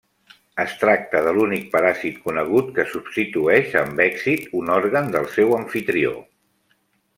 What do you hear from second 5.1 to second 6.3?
del seu amfitrió.